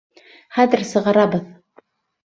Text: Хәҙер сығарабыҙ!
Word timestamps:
Хәҙер 0.55 0.83
сығарабыҙ! 0.93 1.47